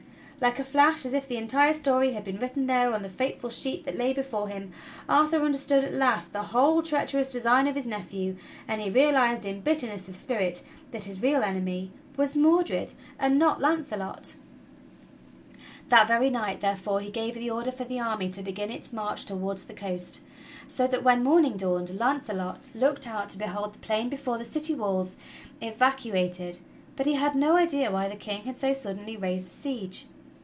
[0.43, 3.51] Like a flash, as if the entire story had been written there on the fateful
[3.51, 4.73] sheet that lay before him,
[5.07, 8.37] Arthur understood at last the whole treacherous design of his nephew;
[8.67, 13.61] and he realized in bitterness of spirit that his real enemy was Mordred and not
[13.61, 14.33] Launcelot.
[15.57, 17.83] 148 THE STORY OF KING ARTHUR That very night, therefore, he gave the order for
[17.83, 20.21] the army to begin its march toward the coast,
[20.67, 24.73] so that when morning dawned, Launcelot looked out to behold the plain before the city
[24.73, 25.17] walls
[25.61, 26.61] evac uated,
[26.95, 30.07] but he had no idea why the King had so suddenly raised the siege.